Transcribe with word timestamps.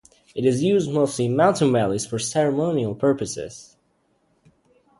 It 0.33 0.45
is 0.47 0.63
used 0.63 0.89
mostly 0.91 1.25
in 1.25 1.35
mountain 1.35 1.71
valleys 1.71 2.07
for 2.07 2.17
ceremonial 2.17 2.95
purposes. 2.95 3.75